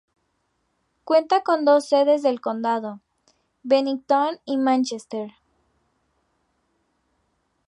Cuenta 1.03 1.43
con 1.43 1.63
dos 1.63 1.87
sedes 1.87 2.23
del 2.23 2.41
condado, 2.41 3.01
Bennington 3.61 4.39
y 4.45 4.57
Manchester. 4.57 5.33